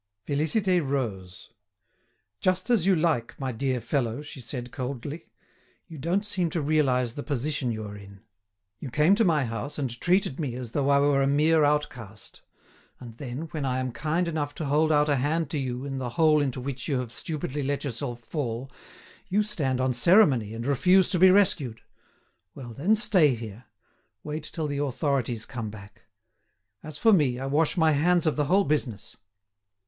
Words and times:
Félicité 0.27 0.83
rose. 0.83 1.51
"Just 2.39 2.71
as 2.71 2.87
you 2.87 2.95
like 2.95 3.39
my 3.39 3.51
dear 3.51 3.79
fellow," 3.79 4.23
she 4.23 4.41
said, 4.41 4.71
coldly. 4.71 5.29
"You 5.87 5.99
don't 5.99 6.25
seem 6.25 6.49
to 6.49 6.59
realise 6.59 7.13
the 7.13 7.21
position 7.21 7.71
you 7.71 7.83
are 7.85 7.95
in. 7.95 8.21
You 8.79 8.89
came 8.89 9.13
to 9.13 9.23
my 9.23 9.45
house 9.45 9.77
and 9.77 10.01
treated 10.01 10.39
me 10.39 10.55
as 10.55 10.71
though 10.71 10.89
I 10.89 10.97
were 10.99 11.21
a 11.21 11.27
mere 11.27 11.63
outcast; 11.63 12.41
and 12.99 13.15
then, 13.17 13.41
when 13.51 13.63
I 13.63 13.77
am 13.77 13.91
kind 13.91 14.27
enough 14.27 14.55
to 14.55 14.65
hold 14.65 14.91
out 14.91 15.07
a 15.07 15.17
hand 15.17 15.51
to 15.51 15.59
you 15.59 15.85
in 15.85 15.99
the 15.99 16.09
hole 16.17 16.41
into 16.41 16.59
which 16.59 16.87
you 16.87 16.97
have 16.97 17.11
stupidly 17.11 17.61
let 17.61 17.83
yourself 17.83 18.21
fall, 18.21 18.71
you 19.27 19.43
stand 19.43 19.79
on 19.79 19.93
ceremony, 19.93 20.55
and 20.55 20.65
refuse 20.65 21.11
to 21.11 21.19
be 21.19 21.29
rescued. 21.29 21.79
Well, 22.55 22.73
then, 22.73 22.95
stay 22.95 23.35
here, 23.35 23.65
wait 24.23 24.45
till 24.45 24.65
the 24.65 24.79
authorities 24.79 25.45
come 25.45 25.69
back. 25.69 26.05
As 26.81 26.97
for 26.97 27.13
me, 27.13 27.37
I 27.37 27.45
wash 27.45 27.77
my 27.77 27.91
hands 27.91 28.25
of 28.25 28.35
the 28.35 28.45
whole 28.45 28.63
business." 28.63 29.15